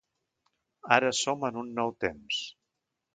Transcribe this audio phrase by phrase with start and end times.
[0.95, 2.41] Ara som en un nou temps.